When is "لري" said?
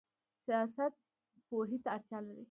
2.25-2.39